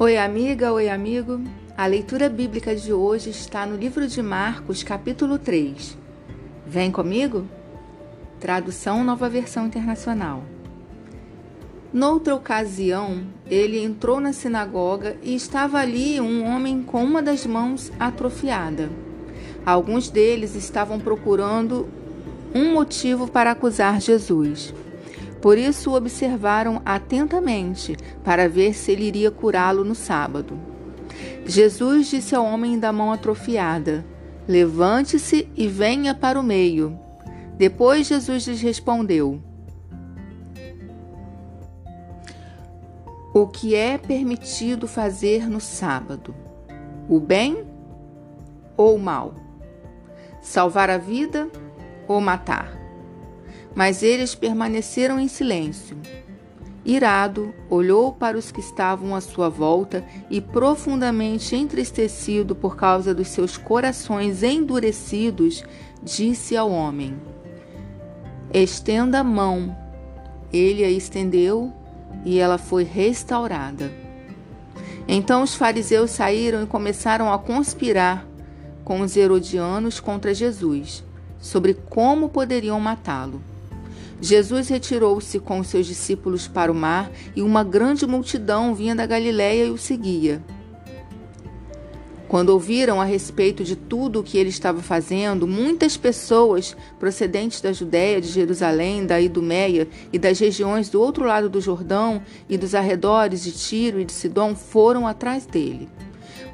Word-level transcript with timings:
Oi, 0.00 0.16
amiga, 0.16 0.72
oi, 0.72 0.88
amigo. 0.88 1.40
A 1.76 1.84
leitura 1.84 2.28
bíblica 2.28 2.72
de 2.72 2.92
hoje 2.92 3.30
está 3.30 3.66
no 3.66 3.74
livro 3.74 4.06
de 4.06 4.22
Marcos, 4.22 4.84
capítulo 4.84 5.40
3. 5.40 5.98
Vem 6.64 6.92
comigo? 6.92 7.44
Tradução 8.38 9.02
Nova 9.02 9.28
Versão 9.28 9.66
Internacional. 9.66 10.44
Noutra 11.92 12.32
ocasião, 12.32 13.24
ele 13.50 13.82
entrou 13.82 14.20
na 14.20 14.32
sinagoga 14.32 15.16
e 15.20 15.34
estava 15.34 15.78
ali 15.78 16.20
um 16.20 16.46
homem 16.46 16.80
com 16.80 17.02
uma 17.02 17.20
das 17.20 17.44
mãos 17.44 17.90
atrofiada. 17.98 18.88
Alguns 19.66 20.08
deles 20.08 20.54
estavam 20.54 21.00
procurando 21.00 21.88
um 22.54 22.72
motivo 22.72 23.26
para 23.26 23.50
acusar 23.50 24.00
Jesus. 24.00 24.72
Por 25.40 25.56
isso 25.56 25.90
o 25.90 25.94
observaram 25.94 26.82
atentamente, 26.84 27.96
para 28.24 28.48
ver 28.48 28.74
se 28.74 28.92
ele 28.92 29.04
iria 29.04 29.30
curá-lo 29.30 29.84
no 29.84 29.94
sábado. 29.94 30.58
Jesus 31.46 32.08
disse 32.08 32.34
ao 32.34 32.44
homem 32.44 32.78
da 32.78 32.92
mão 32.92 33.12
atrofiada: 33.12 34.04
Levante-se 34.46 35.48
e 35.56 35.68
venha 35.68 36.14
para 36.14 36.38
o 36.38 36.42
meio. 36.42 36.98
Depois 37.56 38.06
Jesus 38.06 38.46
lhes 38.46 38.60
respondeu: 38.60 39.40
O 43.34 43.46
que 43.46 43.74
é 43.74 43.98
permitido 43.98 44.88
fazer 44.88 45.48
no 45.48 45.60
sábado? 45.60 46.34
O 47.08 47.20
bem 47.20 47.64
ou 48.76 48.96
o 48.96 48.98
mal? 48.98 49.34
Salvar 50.40 50.88
a 50.90 50.98
vida 50.98 51.48
ou 52.06 52.20
matar? 52.20 52.77
Mas 53.74 54.02
eles 54.02 54.34
permaneceram 54.34 55.20
em 55.20 55.28
silêncio. 55.28 55.96
Irado, 56.84 57.52
olhou 57.68 58.12
para 58.12 58.38
os 58.38 58.50
que 58.50 58.60
estavam 58.60 59.14
à 59.14 59.20
sua 59.20 59.48
volta 59.48 60.04
e, 60.30 60.40
profundamente 60.40 61.54
entristecido 61.54 62.54
por 62.54 62.76
causa 62.76 63.14
dos 63.14 63.28
seus 63.28 63.56
corações 63.58 64.42
endurecidos, 64.42 65.62
disse 66.02 66.56
ao 66.56 66.70
homem: 66.70 67.14
Estenda 68.52 69.20
a 69.20 69.24
mão. 69.24 69.76
Ele 70.50 70.82
a 70.82 70.90
estendeu 70.90 71.70
e 72.24 72.38
ela 72.38 72.56
foi 72.56 72.84
restaurada. 72.84 73.92
Então 75.06 75.42
os 75.42 75.54
fariseus 75.54 76.10
saíram 76.10 76.62
e 76.62 76.66
começaram 76.66 77.32
a 77.32 77.38
conspirar 77.38 78.26
com 78.82 79.02
os 79.02 79.16
herodianos 79.16 80.00
contra 80.00 80.32
Jesus, 80.32 81.04
sobre 81.38 81.74
como 81.74 82.30
poderiam 82.30 82.80
matá-lo. 82.80 83.42
Jesus 84.20 84.68
retirou-se 84.68 85.38
com 85.38 85.62
seus 85.62 85.86
discípulos 85.86 86.48
para 86.48 86.72
o 86.72 86.74
mar 86.74 87.10
e 87.36 87.42
uma 87.42 87.62
grande 87.62 88.06
multidão 88.06 88.74
vinha 88.74 88.94
da 88.94 89.06
Galiléia 89.06 89.66
e 89.66 89.70
o 89.70 89.78
seguia. 89.78 90.42
Quando 92.28 92.50
ouviram 92.50 93.00
a 93.00 93.04
respeito 93.04 93.64
de 93.64 93.74
tudo 93.74 94.20
o 94.20 94.22
que 94.22 94.36
ele 94.36 94.50
estava 94.50 94.82
fazendo, 94.82 95.46
muitas 95.46 95.96
pessoas 95.96 96.76
procedentes 96.98 97.62
da 97.62 97.72
Judéia, 97.72 98.20
de 98.20 98.28
Jerusalém, 98.28 99.06
da 99.06 99.18
Idumeia 99.18 99.88
e 100.12 100.18
das 100.18 100.38
regiões 100.38 100.90
do 100.90 101.00
outro 101.00 101.24
lado 101.24 101.48
do 101.48 101.58
Jordão 101.58 102.20
e 102.46 102.58
dos 102.58 102.74
arredores 102.74 103.42
de 103.42 103.52
Tiro 103.52 103.98
e 103.98 104.04
de 104.04 104.12
Sidom 104.12 104.54
foram 104.54 105.06
atrás 105.06 105.46
dele. 105.46 105.88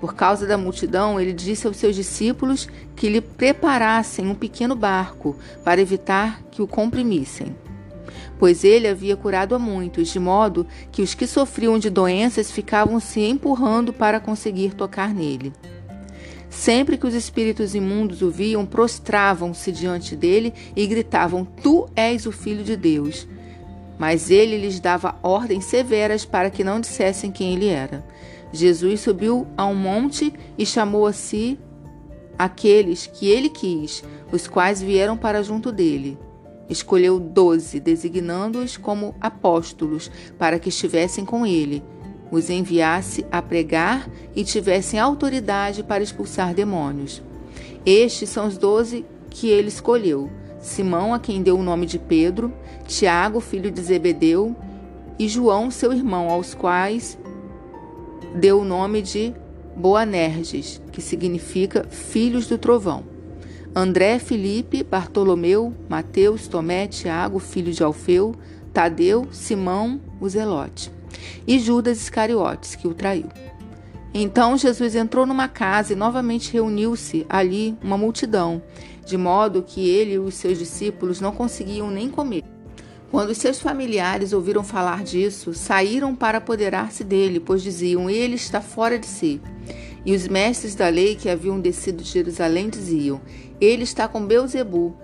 Por 0.00 0.14
causa 0.14 0.46
da 0.46 0.58
multidão, 0.58 1.20
ele 1.20 1.32
disse 1.32 1.66
aos 1.66 1.76
seus 1.76 1.94
discípulos 1.94 2.68
que 2.94 3.08
lhe 3.08 3.20
preparassem 3.20 4.26
um 4.28 4.34
pequeno 4.34 4.76
barco 4.76 5.36
para 5.64 5.80
evitar 5.80 6.42
que 6.50 6.60
o 6.60 6.66
comprimissem. 6.66 7.54
Pois 8.38 8.64
ele 8.64 8.88
havia 8.88 9.16
curado 9.16 9.54
a 9.54 9.58
muitos, 9.58 10.08
de 10.08 10.18
modo 10.18 10.66
que 10.90 11.02
os 11.02 11.14
que 11.14 11.26
sofriam 11.26 11.78
de 11.78 11.88
doenças 11.88 12.50
ficavam 12.50 13.00
se 13.00 13.20
empurrando 13.20 13.92
para 13.92 14.20
conseguir 14.20 14.74
tocar 14.74 15.14
nele. 15.14 15.52
Sempre 16.50 16.96
que 16.96 17.06
os 17.06 17.14
espíritos 17.14 17.74
imundos 17.74 18.22
o 18.22 18.30
viam, 18.30 18.64
prostravam-se 18.64 19.72
diante 19.72 20.14
dele 20.14 20.54
e 20.76 20.86
gritavam: 20.86 21.44
Tu 21.44 21.88
és 21.96 22.26
o 22.26 22.32
Filho 22.32 22.62
de 22.62 22.76
Deus. 22.76 23.26
Mas 23.98 24.30
ele 24.30 24.56
lhes 24.56 24.78
dava 24.80 25.16
ordens 25.22 25.64
severas 25.64 26.24
para 26.24 26.50
que 26.50 26.64
não 26.64 26.80
dissessem 26.80 27.30
quem 27.30 27.54
ele 27.54 27.66
era. 27.68 28.04
Jesus 28.54 29.00
subiu 29.00 29.48
a 29.56 29.66
um 29.66 29.74
monte 29.74 30.32
e 30.56 30.64
chamou 30.64 31.06
a 31.06 31.12
si 31.12 31.58
aqueles 32.38 33.06
que 33.06 33.28
ele 33.28 33.48
quis, 33.48 34.04
os 34.30 34.46
quais 34.46 34.80
vieram 34.80 35.16
para 35.16 35.42
junto 35.42 35.72
dele. 35.72 36.16
Escolheu 36.70 37.18
doze, 37.18 37.80
designando-os 37.80 38.76
como 38.76 39.14
apóstolos, 39.20 40.10
para 40.38 40.58
que 40.58 40.68
estivessem 40.68 41.24
com 41.24 41.44
ele, 41.44 41.82
os 42.30 42.48
enviasse 42.48 43.26
a 43.30 43.42
pregar 43.42 44.08
e 44.36 44.44
tivessem 44.44 45.00
autoridade 45.00 45.82
para 45.82 46.02
expulsar 46.02 46.54
demônios. 46.54 47.20
Estes 47.84 48.30
são 48.30 48.46
os 48.46 48.56
doze 48.56 49.04
que 49.30 49.48
ele 49.48 49.68
escolheu: 49.68 50.30
Simão, 50.60 51.12
a 51.12 51.18
quem 51.18 51.42
deu 51.42 51.58
o 51.58 51.62
nome 51.62 51.86
de 51.86 51.98
Pedro, 51.98 52.52
Tiago, 52.86 53.40
filho 53.40 53.70
de 53.70 53.82
Zebedeu, 53.82 54.54
e 55.18 55.28
João, 55.28 55.70
seu 55.70 55.92
irmão, 55.92 56.30
aos 56.30 56.54
quais 56.54 57.18
deu 58.34 58.60
o 58.60 58.64
nome 58.64 59.00
de 59.00 59.32
Boanerges, 59.76 60.80
que 60.90 61.00
significa 61.00 61.86
filhos 61.88 62.46
do 62.46 62.58
trovão. 62.58 63.04
André, 63.74 64.18
Felipe, 64.18 64.82
Bartolomeu, 64.82 65.72
Mateus, 65.88 66.46
Tomé, 66.46 66.86
Tiago, 66.86 67.38
filho 67.38 67.72
de 67.72 67.82
Alfeu, 67.82 68.34
Tadeu, 68.72 69.26
Simão, 69.32 70.00
o 70.20 70.28
Zelote, 70.28 70.92
e 71.46 71.58
Judas 71.58 71.98
Iscariotes, 71.98 72.74
que 72.74 72.86
o 72.86 72.94
traiu. 72.94 73.28
Então 74.12 74.56
Jesus 74.56 74.94
entrou 74.94 75.26
numa 75.26 75.48
casa 75.48 75.92
e 75.92 75.96
novamente 75.96 76.52
reuniu-se 76.52 77.26
ali 77.28 77.76
uma 77.82 77.98
multidão, 77.98 78.62
de 79.04 79.16
modo 79.16 79.62
que 79.62 79.88
ele 79.88 80.12
e 80.12 80.18
os 80.18 80.34
seus 80.34 80.58
discípulos 80.58 81.20
não 81.20 81.32
conseguiam 81.32 81.90
nem 81.90 82.08
comer. 82.08 82.53
Quando 83.14 83.32
seus 83.32 83.60
familiares 83.60 84.32
ouviram 84.32 84.64
falar 84.64 85.04
disso, 85.04 85.54
saíram 85.54 86.16
para 86.16 86.38
apoderar-se 86.38 87.04
dele, 87.04 87.38
pois 87.38 87.62
diziam: 87.62 88.10
Ele 88.10 88.34
está 88.34 88.60
fora 88.60 88.98
de 88.98 89.06
si. 89.06 89.40
E 90.04 90.16
os 90.16 90.26
mestres 90.26 90.74
da 90.74 90.88
lei 90.88 91.14
que 91.14 91.30
haviam 91.30 91.60
descido 91.60 92.02
de 92.02 92.10
Jerusalém 92.10 92.68
diziam: 92.68 93.20
Ele 93.60 93.84
está 93.84 94.08
com 94.08 94.26
Beuzebu. 94.26 94.96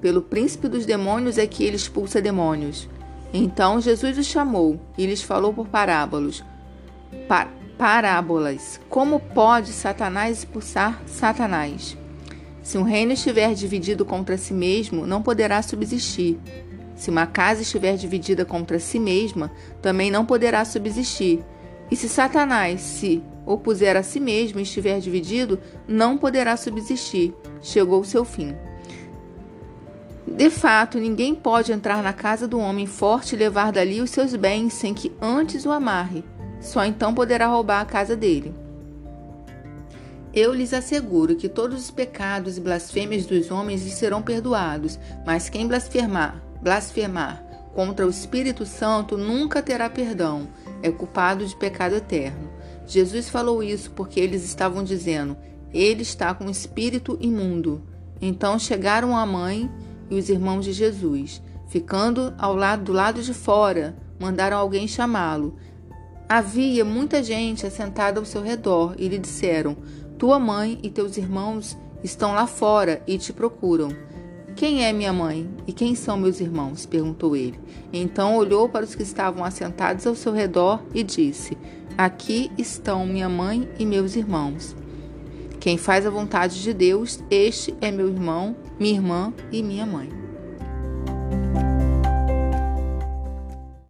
Pelo 0.00 0.22
príncipe 0.22 0.66
dos 0.66 0.86
demônios 0.86 1.36
é 1.36 1.46
que 1.46 1.62
ele 1.62 1.76
expulsa 1.76 2.22
demônios. 2.22 2.88
Então 3.34 3.82
Jesus 3.82 4.16
os 4.16 4.24
chamou 4.24 4.80
e 4.96 5.04
lhes 5.04 5.20
falou 5.20 5.52
por 5.52 5.68
parábolas. 5.68 6.42
Par 7.28 7.52
parábolas. 7.76 8.80
Como 8.88 9.20
pode 9.20 9.74
Satanás 9.74 10.38
expulsar 10.38 11.02
Satanás? 11.04 11.98
Se 12.62 12.78
um 12.78 12.82
reino 12.82 13.12
estiver 13.12 13.52
dividido 13.52 14.06
contra 14.06 14.38
si 14.38 14.54
mesmo, 14.54 15.06
não 15.06 15.20
poderá 15.20 15.60
subsistir. 15.60 16.38
Se 16.94 17.10
uma 17.10 17.26
casa 17.26 17.62
estiver 17.62 17.96
dividida 17.96 18.44
contra 18.44 18.78
si 18.78 18.98
mesma, 18.98 19.50
também 19.80 20.10
não 20.10 20.24
poderá 20.24 20.64
subsistir. 20.64 21.42
E 21.90 21.96
se 21.96 22.08
Satanás 22.08 22.80
se 22.80 23.22
opuser 23.44 23.96
a 23.96 24.02
si 24.02 24.20
mesmo 24.20 24.58
e 24.58 24.62
estiver 24.62 24.98
dividido, 25.00 25.58
não 25.86 26.16
poderá 26.16 26.56
subsistir. 26.56 27.34
Chegou 27.60 28.00
o 28.00 28.04
seu 28.04 28.24
fim. 28.24 28.54
De 30.26 30.48
fato, 30.48 30.98
ninguém 30.98 31.34
pode 31.34 31.72
entrar 31.72 32.02
na 32.02 32.12
casa 32.12 32.48
do 32.48 32.58
homem 32.58 32.86
forte 32.86 33.34
e 33.34 33.38
levar 33.38 33.72
dali 33.72 34.00
os 34.00 34.10
seus 34.10 34.34
bens 34.34 34.72
sem 34.72 34.94
que 34.94 35.12
antes 35.20 35.66
o 35.66 35.70
amarre. 35.70 36.24
Só 36.60 36.84
então 36.84 37.12
poderá 37.12 37.46
roubar 37.48 37.80
a 37.80 37.84
casa 37.84 38.16
dele. 38.16 38.54
Eu 40.32 40.54
lhes 40.54 40.72
asseguro 40.72 41.36
que 41.36 41.48
todos 41.48 41.78
os 41.78 41.90
pecados 41.90 42.56
e 42.56 42.60
blasfêmias 42.60 43.26
dos 43.26 43.50
homens 43.50 43.84
lhes 43.84 43.94
serão 43.94 44.22
perdoados, 44.22 44.98
mas 45.26 45.50
quem 45.50 45.66
blasfemar 45.66 46.41
blasfemar 46.62 47.44
contra 47.74 48.06
o 48.06 48.10
Espírito 48.10 48.64
Santo 48.66 49.16
nunca 49.16 49.62
terá 49.62 49.88
perdão, 49.88 50.48
é 50.82 50.90
culpado 50.90 51.46
de 51.46 51.56
pecado 51.56 51.94
eterno. 51.94 52.50
Jesus 52.86 53.28
falou 53.28 53.62
isso 53.62 53.90
porque 53.92 54.20
eles 54.20 54.44
estavam 54.44 54.84
dizendo: 54.84 55.36
ele 55.72 56.02
está 56.02 56.34
com 56.34 56.44
o 56.44 56.50
espírito 56.50 57.16
imundo. 57.20 57.82
Então 58.20 58.58
chegaram 58.58 59.16
a 59.16 59.24
mãe 59.24 59.70
e 60.10 60.18
os 60.18 60.28
irmãos 60.28 60.64
de 60.64 60.72
Jesus, 60.72 61.42
ficando 61.68 62.34
ao 62.38 62.54
lado 62.54 62.84
do 62.84 62.92
lado 62.92 63.22
de 63.22 63.32
fora, 63.32 63.96
mandaram 64.20 64.58
alguém 64.58 64.86
chamá-lo. 64.86 65.56
Havia 66.28 66.84
muita 66.84 67.22
gente 67.22 67.66
assentada 67.66 68.20
ao 68.20 68.24
seu 68.24 68.42
redor 68.42 68.94
e 68.98 69.08
lhe 69.08 69.18
disseram: 69.18 69.76
Tua 70.18 70.38
mãe 70.38 70.78
e 70.82 70.90
teus 70.90 71.16
irmãos 71.16 71.76
estão 72.04 72.34
lá 72.34 72.46
fora 72.46 73.02
e 73.06 73.16
te 73.16 73.32
procuram. 73.32 73.88
Quem 74.54 74.84
é 74.84 74.92
minha 74.92 75.12
mãe 75.12 75.48
e 75.66 75.72
quem 75.72 75.94
são 75.94 76.16
meus 76.16 76.40
irmãos? 76.40 76.86
perguntou 76.86 77.34
ele. 77.34 77.58
Então 77.92 78.36
olhou 78.36 78.68
para 78.68 78.84
os 78.84 78.94
que 78.94 79.02
estavam 79.02 79.44
assentados 79.44 80.06
ao 80.06 80.14
seu 80.14 80.32
redor 80.32 80.82
e 80.94 81.02
disse: 81.02 81.56
Aqui 81.96 82.50
estão 82.56 83.06
minha 83.06 83.28
mãe 83.28 83.68
e 83.78 83.86
meus 83.86 84.14
irmãos. 84.14 84.76
Quem 85.58 85.76
faz 85.78 86.06
a 86.06 86.10
vontade 86.10 86.60
de 86.60 86.72
Deus, 86.72 87.20
este 87.30 87.74
é 87.80 87.90
meu 87.90 88.08
irmão, 88.08 88.56
minha 88.80 88.94
irmã 88.94 89.32
e 89.52 89.62
minha 89.62 89.86
mãe. 89.86 90.08